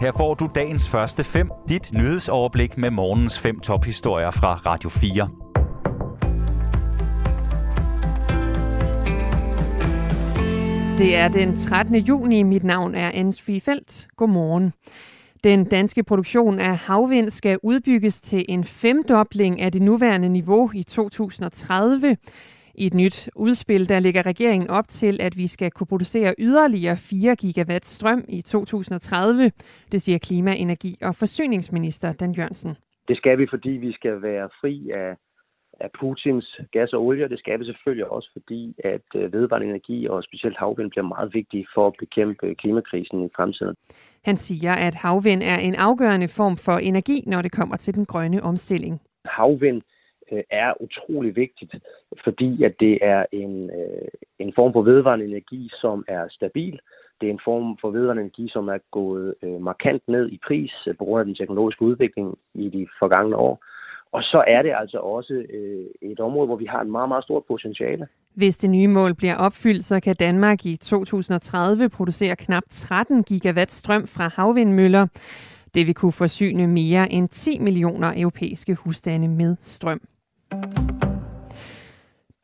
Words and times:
Her 0.00 0.12
får 0.12 0.34
du 0.34 0.48
dagens 0.54 0.88
første 0.88 1.24
fem, 1.24 1.50
dit 1.68 1.92
nyhedsoverblik 1.92 2.78
med 2.78 2.90
morgens 2.90 3.38
fem 3.38 3.60
tophistorier 3.60 4.30
fra 4.30 4.54
Radio 4.54 4.88
4. 4.88 5.28
Det 10.98 11.16
er 11.16 11.28
den 11.28 11.56
13. 11.56 11.96
juni. 11.96 12.42
Mit 12.42 12.64
navn 12.64 12.94
er 12.94 13.10
Anne 13.14 13.32
Feldt. 13.60 14.08
Godmorgen. 14.16 14.72
Den 15.44 15.64
danske 15.64 16.02
produktion 16.02 16.58
af 16.58 16.76
havvind 16.76 17.30
skal 17.30 17.58
udbygges 17.62 18.20
til 18.20 18.44
en 18.48 18.64
femdobling 18.64 19.60
af 19.60 19.72
det 19.72 19.82
nuværende 19.82 20.28
niveau 20.28 20.70
i 20.74 20.82
2030. 20.82 22.16
I 22.80 22.86
et 22.86 22.94
nyt 22.94 23.30
udspil, 23.36 23.88
der 23.88 24.00
lægger 24.00 24.26
regeringen 24.26 24.70
op 24.70 24.88
til, 24.88 25.20
at 25.20 25.36
vi 25.36 25.46
skal 25.46 25.70
kunne 25.70 25.86
producere 25.86 26.34
yderligere 26.38 26.96
4 26.96 27.36
gigawatt 27.36 27.86
strøm 27.86 28.24
i 28.28 28.42
2030. 28.42 29.52
Det 29.92 30.02
siger 30.02 30.18
klima-, 30.18 30.56
energi- 30.56 30.98
og 31.02 31.14
forsyningsminister 31.14 32.12
Dan 32.12 32.32
Jørgensen. 32.32 32.76
Det 33.08 33.16
skal 33.16 33.38
vi, 33.38 33.46
fordi 33.50 33.70
vi 33.70 33.92
skal 33.92 34.22
være 34.22 34.48
fri 34.60 34.90
af, 34.94 35.16
af 35.80 35.88
Putins 36.00 36.60
gas 36.72 36.92
og 36.92 37.02
olie. 37.06 37.28
Det 37.28 37.38
skal 37.38 37.60
vi 37.60 37.64
selvfølgelig 37.64 38.10
også, 38.10 38.30
fordi 38.32 38.74
at 38.84 39.06
øh, 39.14 39.32
vedvarende 39.32 39.68
energi 39.68 40.08
og 40.08 40.22
specielt 40.22 40.58
havvind 40.58 40.90
bliver 40.90 41.08
meget 41.14 41.34
vigtige 41.34 41.66
for 41.74 41.86
at 41.86 41.94
bekæmpe 41.98 42.54
klimakrisen 42.54 43.24
i 43.24 43.28
fremtiden. 43.36 43.74
Han 44.24 44.36
siger, 44.36 44.72
at 44.72 44.94
havvind 44.94 45.42
er 45.42 45.58
en 45.58 45.74
afgørende 45.74 46.28
form 46.28 46.56
for 46.56 46.72
energi, 46.72 47.24
når 47.26 47.42
det 47.42 47.52
kommer 47.52 47.76
til 47.76 47.94
den 47.94 48.06
grønne 48.06 48.42
omstilling. 48.42 49.00
Havvind 49.24 49.82
Øh, 50.32 50.42
er 50.50 50.82
utrolig 50.82 51.36
vigtigt, 51.36 51.74
fordi 52.24 52.64
at 52.64 52.74
det 52.80 52.98
er 53.02 53.24
en, 53.32 53.70
øh, 53.70 54.08
en 54.38 54.52
form 54.54 54.72
for 54.72 54.82
vedvarende 54.82 55.24
energi, 55.24 55.70
som 55.80 56.04
er 56.08 56.28
stabil. 56.30 56.80
Det 57.20 57.26
er 57.26 57.30
en 57.30 57.40
form 57.44 57.78
for 57.80 57.90
vedvarende 57.90 58.22
energi, 58.22 58.48
som 58.48 58.68
er 58.68 58.78
gået 58.90 59.34
øh, 59.42 59.60
markant 59.60 60.02
ned 60.08 60.30
i 60.32 60.38
pris 60.46 60.72
på 60.98 61.04
grund 61.04 61.20
af 61.20 61.26
den 61.26 61.34
teknologiske 61.34 61.82
udvikling 61.82 62.38
i 62.54 62.68
de 62.68 62.86
forgangne 62.98 63.36
år. 63.36 63.64
Og 64.12 64.22
så 64.22 64.44
er 64.46 64.62
det 64.62 64.72
altså 64.76 64.98
også 64.98 65.34
øh, 65.34 66.10
et 66.10 66.20
område, 66.20 66.46
hvor 66.46 66.56
vi 66.56 66.64
har 66.64 66.80
en 66.80 66.90
meget, 66.90 67.08
meget 67.08 67.24
stort 67.24 67.44
potentiale. 67.48 68.08
Hvis 68.34 68.56
det 68.56 68.70
nye 68.70 68.88
mål 68.88 69.14
bliver 69.14 69.36
opfyldt, 69.36 69.84
så 69.84 70.00
kan 70.00 70.16
Danmark 70.16 70.66
i 70.66 70.76
2030 70.76 71.88
producere 71.88 72.36
knap 72.36 72.62
13 72.68 73.22
gigawatt 73.22 73.72
strøm 73.72 74.06
fra 74.06 74.28
havvindmøller. 74.28 75.06
Det 75.74 75.86
vil 75.86 75.94
kunne 75.94 76.12
forsyne 76.12 76.66
mere 76.66 77.12
end 77.12 77.28
10 77.28 77.58
millioner 77.58 78.12
europæiske 78.16 78.74
husstande 78.74 79.28
med 79.28 79.56
strøm. 79.60 80.00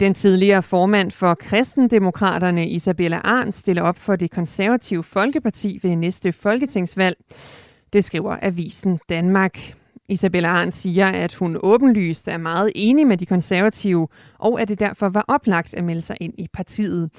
Den 0.00 0.14
tidligere 0.14 0.62
formand 0.62 1.10
for 1.10 1.34
kristendemokraterne 1.34 2.68
Isabella 2.68 3.20
Arndt 3.24 3.54
stiller 3.54 3.82
op 3.82 3.98
for 3.98 4.16
det 4.16 4.30
konservative 4.30 5.02
Folkeparti 5.02 5.80
ved 5.82 5.96
næste 5.96 6.32
folketingsvalg. 6.32 7.16
Det 7.92 8.04
skriver 8.04 8.36
Avisen 8.42 9.00
Danmark. 9.08 9.74
Isabella 10.08 10.48
Arndt 10.48 10.74
siger, 10.74 11.06
at 11.06 11.34
hun 11.34 11.56
åbenlyst 11.62 12.28
er 12.28 12.36
meget 12.36 12.72
enig 12.74 13.06
med 13.06 13.16
de 13.16 13.26
konservative, 13.26 14.08
og 14.38 14.60
at 14.60 14.68
det 14.68 14.80
derfor 14.80 15.08
var 15.08 15.24
oplagt 15.28 15.74
at 15.74 15.84
melde 15.84 16.02
sig 16.02 16.16
ind 16.20 16.34
i 16.38 16.48
partiet. 16.52 17.10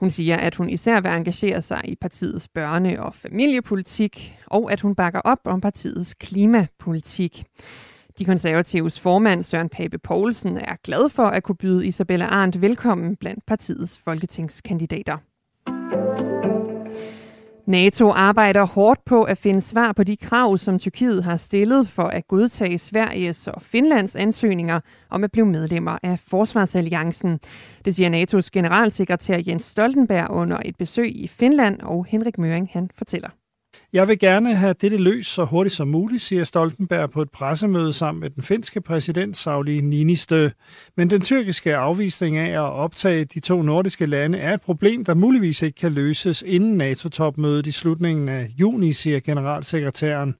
Hun 0.00 0.10
siger, 0.10 0.36
at 0.36 0.54
hun 0.54 0.70
især 0.70 1.00
vil 1.00 1.10
engagere 1.10 1.62
sig 1.62 1.80
i 1.84 1.94
partiets 1.94 2.48
børne- 2.58 2.98
og 2.98 3.14
familiepolitik, 3.14 4.38
og 4.46 4.72
at 4.72 4.80
hun 4.80 4.94
bakker 4.94 5.20
op 5.20 5.40
om 5.44 5.60
partiets 5.60 6.14
klimapolitik. 6.14 7.44
De 8.18 8.24
konservatives 8.24 9.00
formand 9.00 9.42
Søren 9.42 9.68
Pape 9.68 9.98
Poulsen 9.98 10.56
er 10.56 10.76
glad 10.84 11.08
for 11.08 11.24
at 11.24 11.42
kunne 11.42 11.56
byde 11.56 11.86
Isabella 11.86 12.24
Arndt 12.24 12.60
velkommen 12.60 13.16
blandt 13.16 13.46
partiets 13.46 13.98
folketingskandidater. 13.98 15.18
NATO 17.66 18.10
arbejder 18.10 18.64
hårdt 18.64 19.04
på 19.04 19.22
at 19.22 19.38
finde 19.38 19.60
svar 19.60 19.92
på 19.92 20.04
de 20.04 20.16
krav, 20.16 20.58
som 20.58 20.78
Tyrkiet 20.78 21.24
har 21.24 21.36
stillet 21.36 21.88
for 21.88 22.02
at 22.02 22.28
godtage 22.28 22.78
Sveriges 22.78 23.48
og 23.48 23.62
Finlands 23.62 24.16
ansøgninger 24.16 24.80
om 25.10 25.24
at 25.24 25.32
blive 25.32 25.46
medlemmer 25.46 25.98
af 26.02 26.18
Forsvarsalliancen. 26.28 27.40
Det 27.84 27.94
siger 27.94 28.10
NATO's 28.10 28.48
generalsekretær 28.52 29.40
Jens 29.46 29.64
Stoltenberg 29.64 30.30
under 30.30 30.58
et 30.64 30.76
besøg 30.76 31.16
i 31.16 31.26
Finland, 31.26 31.80
og 31.80 32.04
Henrik 32.04 32.38
Møring 32.38 32.70
han 32.72 32.90
fortæller. 32.94 33.28
Jeg 33.94 34.08
vil 34.08 34.18
gerne 34.18 34.54
have 34.54 34.74
dette 34.80 34.96
løst 34.96 35.34
så 35.34 35.44
hurtigt 35.44 35.74
som 35.74 35.88
muligt, 35.88 36.22
siger 36.22 36.44
Stoltenberg 36.44 37.10
på 37.10 37.22
et 37.22 37.30
pressemøde 37.30 37.92
sammen 37.92 38.20
med 38.20 38.30
den 38.30 38.42
finske 38.42 38.80
præsident 38.80 39.36
Sauli 39.36 39.80
Niinistö. 39.80 40.50
Men 40.96 41.10
den 41.10 41.20
tyrkiske 41.20 41.76
afvisning 41.76 42.36
af 42.36 42.52
at 42.52 42.72
optage 42.72 43.24
de 43.24 43.40
to 43.40 43.62
nordiske 43.62 44.06
lande 44.06 44.38
er 44.38 44.54
et 44.54 44.62
problem, 44.62 45.04
der 45.04 45.14
muligvis 45.14 45.62
ikke 45.62 45.80
kan 45.80 45.92
løses 45.92 46.44
inden 46.46 46.76
NATO-topmødet 46.76 47.66
i 47.66 47.72
slutningen 47.72 48.28
af 48.28 48.46
juni, 48.60 48.92
siger 48.92 49.20
generalsekretæren. 49.20 50.34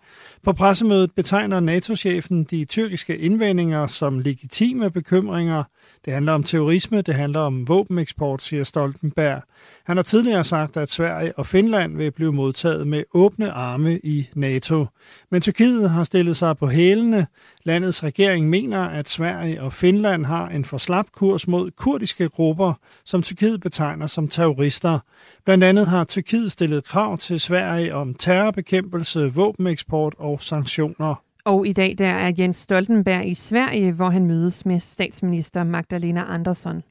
På 0.44 0.52
pressemødet 0.52 1.10
betegner 1.16 1.60
NATO-chefen 1.60 2.44
de 2.44 2.64
tyrkiske 2.64 3.18
indvendinger 3.18 3.86
som 3.86 4.18
legitime 4.18 4.90
bekymringer. 4.90 5.64
Det 6.04 6.12
handler 6.12 6.32
om 6.32 6.42
terrorisme, 6.42 7.02
det 7.02 7.14
handler 7.14 7.40
om 7.40 7.68
våbeneksport, 7.68 8.42
siger 8.42 8.64
Stoltenberg. 8.64 9.42
Han 9.84 9.96
har 9.96 10.02
tidligere 10.04 10.44
sagt, 10.44 10.76
at 10.76 10.90
Sverige 10.90 11.38
og 11.38 11.46
Finland 11.46 11.96
vil 11.96 12.10
blive 12.10 12.32
modtaget 12.32 12.86
med 12.86 13.04
åbne 13.14 13.43
arme 13.50 13.98
i 13.98 14.28
NATO. 14.34 14.86
Men 15.30 15.40
Tyrkiet 15.40 15.90
har 15.90 16.04
stillet 16.04 16.36
sig 16.36 16.56
på 16.56 16.66
hælene. 16.66 17.26
Landets 17.64 18.04
regering 18.04 18.48
mener, 18.48 18.80
at 18.80 19.08
Sverige 19.08 19.62
og 19.62 19.72
Finland 19.72 20.24
har 20.24 20.48
en 20.48 20.64
for 20.64 20.78
slap 20.78 21.06
kurs 21.12 21.48
mod 21.48 21.70
kurdiske 21.70 22.28
grupper, 22.28 22.72
som 23.04 23.22
Tyrkiet 23.22 23.60
betegner 23.60 24.06
som 24.06 24.28
terrorister. 24.28 24.98
Blandt 25.44 25.64
andet 25.64 25.86
har 25.86 26.04
Tyrkiet 26.04 26.52
stillet 26.52 26.84
krav 26.84 27.18
til 27.18 27.40
Sverige 27.40 27.94
om 27.94 28.14
terrorbekæmpelse, 28.14 29.34
våbeneksport 29.34 30.14
og 30.18 30.42
sanktioner. 30.42 31.14
Og 31.44 31.66
i 31.66 31.72
dag 31.72 31.94
der 31.98 32.06
er 32.06 32.32
Jens 32.38 32.56
Stoltenberg 32.56 33.26
i 33.26 33.34
Sverige, 33.34 33.92
hvor 33.92 34.10
han 34.10 34.26
mødes 34.26 34.66
med 34.66 34.80
statsminister 34.80 35.64
Magdalena 35.64 36.24
Andersson. 36.28 36.82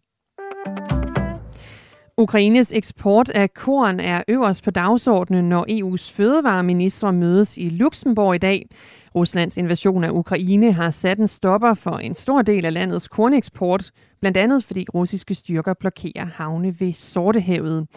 Ukraines 2.23 2.72
eksport 2.72 3.29
af 3.29 3.53
korn 3.53 4.00
er 4.00 4.23
øverst 4.28 4.63
på 4.63 4.72
dagsordenen, 4.72 5.50
når 5.50 5.66
EU's 5.69 6.13
fødevareministre 6.13 7.13
mødes 7.13 7.57
i 7.57 7.69
Luxembourg 7.69 8.35
i 8.35 8.38
dag. 8.38 8.69
Ruslands 9.16 9.57
invasion 9.57 10.03
af 10.03 10.09
Ukraine 10.09 10.72
har 10.72 10.91
sat 10.91 11.17
en 11.19 11.28
stopper 11.28 11.73
for 11.73 11.97
en 11.97 12.16
stor 12.16 12.41
del 12.41 12.66
af 12.66 12.73
landets 12.73 13.07
korneksport, 13.07 13.91
blandt 14.19 14.38
andet 14.38 14.63
fordi 14.63 14.85
russiske 14.94 15.35
styrker 15.35 15.73
blokerer 15.73 16.25
havne 16.25 16.79
ved 16.79 16.94
Sortehavet. 16.94 17.88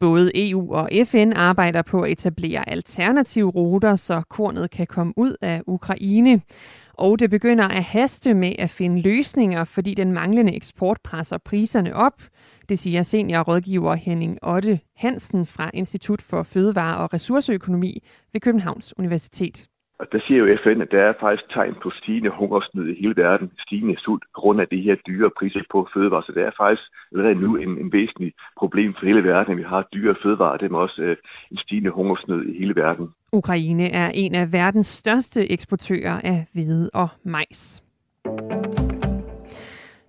Både 0.00 0.50
EU 0.50 0.74
og 0.74 0.90
FN 1.04 1.32
arbejder 1.36 1.82
på 1.82 2.02
at 2.02 2.10
etablere 2.10 2.70
alternative 2.70 3.50
ruter, 3.50 3.96
så 3.96 4.22
kornet 4.28 4.70
kan 4.70 4.86
komme 4.86 5.12
ud 5.16 5.34
af 5.40 5.62
Ukraine. 5.66 6.40
Og 6.94 7.18
det 7.18 7.30
begynder 7.30 7.68
at 7.68 7.84
haste 7.84 8.34
med 8.34 8.52
at 8.58 8.70
finde 8.70 9.00
løsninger, 9.00 9.64
fordi 9.64 9.94
den 9.94 10.12
manglende 10.12 10.54
eksport 10.54 10.98
presser 11.04 11.38
priserne 11.38 11.96
op. 11.96 12.22
Det 12.68 12.78
siger 12.78 13.02
seniorrådgiver 13.02 13.94
Henning 13.94 14.38
Otte 14.42 14.80
Hansen 14.96 15.46
fra 15.46 15.70
Institut 15.74 16.22
for 16.22 16.42
Fødevare 16.42 16.96
og 17.02 17.14
Ressourceøkonomi 17.14 18.02
ved 18.32 18.40
Københavns 18.40 18.94
Universitet. 18.98 19.68
Og 20.02 20.06
der 20.12 20.20
siger 20.26 20.38
jo 20.42 20.56
FN, 20.64 20.80
at 20.80 20.90
der 20.90 21.02
er 21.02 21.12
faktisk 21.20 21.44
tegn 21.54 21.74
på 21.82 21.90
stigende 21.90 22.30
hungersnød 22.30 22.86
i 22.88 23.00
hele 23.02 23.16
verden, 23.16 23.52
stigende 23.66 23.96
sult 24.04 24.24
på 24.34 24.40
grund 24.40 24.60
af 24.60 24.68
de 24.68 24.80
her 24.80 24.96
dyre 25.08 25.30
priser 25.38 25.62
på 25.72 25.88
fødevarer. 25.94 26.22
Så 26.22 26.32
det 26.32 26.42
er 26.42 26.50
faktisk 26.56 26.82
allerede 27.12 27.34
nu 27.34 27.56
en, 27.56 27.78
en 27.78 27.92
væsentlig 27.92 28.32
problem 28.58 28.94
for 28.94 29.06
hele 29.06 29.24
verden, 29.24 29.52
at 29.52 29.58
vi 29.58 29.62
har 29.62 29.88
dyre 29.94 30.14
fødevarer, 30.22 30.56
det 30.56 30.72
er 30.72 30.76
også 30.76 31.02
øh, 31.02 31.16
en 31.50 31.58
stigende 31.58 31.90
hungersnød 31.90 32.42
i 32.46 32.58
hele 32.58 32.76
verden. 32.76 33.08
Ukraine 33.32 33.86
er 33.90 34.08
en 34.14 34.34
af 34.34 34.52
verdens 34.52 34.86
største 34.86 35.52
eksportører 35.52 36.20
af 36.24 36.46
hvede 36.52 36.90
og 36.94 37.08
majs. 37.24 37.82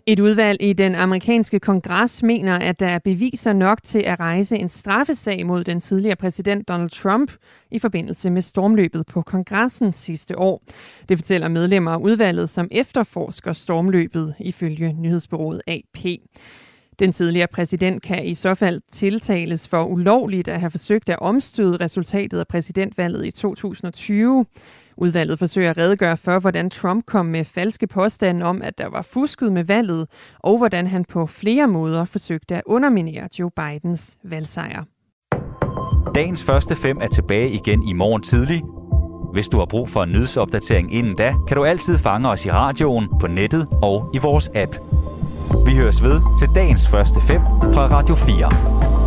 Et 0.05 0.19
udvalg 0.19 0.61
i 0.61 0.73
den 0.73 0.95
amerikanske 0.95 1.59
kongres 1.59 2.23
mener, 2.23 2.59
at 2.59 2.79
der 2.79 2.87
er 2.87 2.99
beviser 2.99 3.53
nok 3.53 3.83
til 3.83 3.99
at 3.99 4.19
rejse 4.19 4.57
en 4.57 4.69
straffesag 4.69 5.45
mod 5.45 5.63
den 5.63 5.81
tidligere 5.81 6.15
præsident 6.15 6.67
Donald 6.67 6.89
Trump 6.89 7.31
i 7.71 7.79
forbindelse 7.79 8.29
med 8.29 8.41
stormløbet 8.41 9.05
på 9.05 9.21
kongressen 9.21 9.93
sidste 9.93 10.39
år. 10.39 10.63
Det 11.09 11.17
fortæller 11.17 11.47
medlemmer 11.47 11.91
af 11.91 11.97
udvalget, 11.97 12.49
som 12.49 12.67
efterforsker 12.71 13.53
stormløbet 13.53 14.35
ifølge 14.39 14.93
nyhedsbyrået 14.93 15.61
AP. 15.67 16.05
Den 16.99 17.11
tidligere 17.11 17.47
præsident 17.47 18.01
kan 18.01 18.25
i 18.25 18.33
så 18.35 18.55
fald 18.55 18.81
tiltales 18.91 19.67
for 19.67 19.83
ulovligt 19.83 20.47
at 20.47 20.59
have 20.59 20.71
forsøgt 20.71 21.09
at 21.09 21.19
omstøde 21.19 21.77
resultatet 21.77 22.39
af 22.39 22.47
præsidentvalget 22.47 23.25
i 23.25 23.31
2020. 23.31 24.45
Udvalget 24.97 25.39
forsøger 25.39 25.69
at 25.69 25.77
redegøre 25.77 26.17
for, 26.17 26.39
hvordan 26.39 26.69
Trump 26.69 27.05
kom 27.05 27.25
med 27.25 27.45
falske 27.45 27.87
påstande 27.87 28.45
om, 28.45 28.61
at 28.61 28.77
der 28.77 28.87
var 28.87 29.01
fusket 29.01 29.53
med 29.53 29.63
valget, 29.63 30.07
og 30.39 30.57
hvordan 30.57 30.87
han 30.87 31.05
på 31.05 31.27
flere 31.27 31.67
måder 31.67 32.05
forsøgte 32.05 32.55
at 32.55 32.61
underminere 32.65 33.29
Joe 33.39 33.51
Bidens 33.51 34.17
valgsejr. 34.23 34.83
Dagens 36.15 36.43
første 36.43 36.75
fem 36.75 36.97
er 37.01 37.07
tilbage 37.07 37.49
igen 37.49 37.87
i 37.87 37.93
morgen 37.93 38.21
tidlig. 38.21 38.61
Hvis 39.33 39.47
du 39.47 39.57
har 39.57 39.65
brug 39.65 39.89
for 39.89 40.03
en 40.03 40.11
nyhedsopdatering 40.11 40.93
inden 40.93 41.15
da, 41.15 41.33
kan 41.47 41.57
du 41.57 41.63
altid 41.63 41.97
fange 41.97 42.29
os 42.29 42.45
i 42.45 42.51
radioen, 42.51 43.07
på 43.19 43.27
nettet 43.27 43.67
og 43.81 44.11
i 44.13 44.17
vores 44.17 44.49
app. 44.55 44.75
Vi 45.65 45.75
høres 45.75 46.03
ved 46.03 46.21
til 46.39 46.47
dagens 46.55 46.87
første 46.87 47.21
fem 47.21 47.41
fra 47.73 47.87
Radio 47.87 48.15
4. 48.15 49.02